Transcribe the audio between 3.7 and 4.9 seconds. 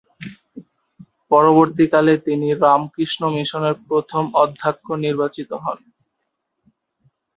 প্রথম অধ্যক্ষ